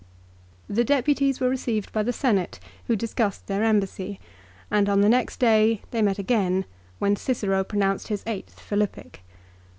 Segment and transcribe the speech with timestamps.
[0.67, 4.19] The Deputies were received by the Senate who discussed their embassy,
[4.71, 6.65] and on the next day they met again
[6.97, 9.21] when Cicero pronounced his eighth Philippic.